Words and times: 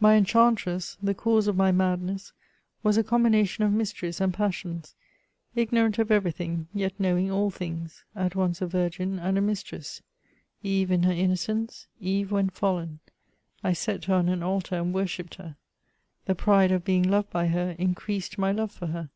My 0.00 0.16
enchantress, 0.16 0.98
the 1.00 1.14
cause 1.14 1.46
of 1.46 1.54
my 1.56 1.70
madness, 1.70 2.32
was 2.82 2.96
a 2.98 3.04
combination 3.04 3.62
of 3.62 3.72
mysteries 3.72 4.20
and 4.20 4.34
passions; 4.34 4.96
ig 5.54 5.70
norant 5.70 6.00
of 6.00 6.10
every 6.10 6.32
thing, 6.32 6.66
yet 6.74 6.94
knowing 6.98 7.30
all 7.30 7.48
things,— 7.50 8.04
^at 8.16 8.34
once 8.34 8.60
a 8.60 8.66
virgin 8.66 9.20
and 9.20 9.38
a 9.38 9.40
mistress: 9.40 10.02
Eve 10.64 10.90
in 10.90 11.04
her 11.04 11.12
innocence. 11.12 11.86
Eve 12.00 12.32
when 12.32 12.50
fallen. 12.50 12.98
I 13.62 13.72
set 13.72 14.06
her 14.06 14.14
on 14.14 14.28
an 14.28 14.42
altar, 14.42 14.74
and 14.74 14.92
worshipped 14.92 15.36
her. 15.36 15.54
The 16.24 16.34
pride 16.34 16.72
of 16.72 16.84
being 16.84 17.08
loved 17.08 17.30
by 17.30 17.46
her, 17.46 17.76
increased 17.78 18.36
my 18.36 18.50
love 18.50 18.72
for 18.72 18.88
her. 18.88 19.10